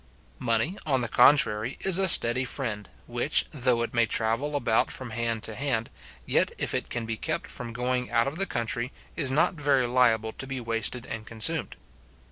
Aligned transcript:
Money, 0.39 0.79
on 0.83 1.01
the 1.01 1.07
contrary, 1.07 1.77
is 1.81 1.99
a 1.99 2.07
steady 2.07 2.43
friend, 2.43 2.89
which, 3.05 3.45
though 3.51 3.83
it 3.83 3.93
may 3.93 4.07
travel 4.07 4.55
about 4.55 4.89
from 4.89 5.11
hand 5.11 5.43
to 5.43 5.53
hand, 5.53 5.91
yet 6.25 6.49
if 6.57 6.73
it 6.73 6.89
can 6.89 7.05
be 7.05 7.15
kept 7.17 7.45
from 7.45 7.71
going 7.71 8.09
out 8.09 8.25
of 8.27 8.37
the 8.37 8.47
country, 8.47 8.91
is 9.15 9.29
not 9.29 9.53
very 9.53 9.85
liable 9.85 10.33
to 10.33 10.47
be 10.47 10.59
wasted 10.59 11.05
and 11.05 11.27
consumed. 11.27 11.75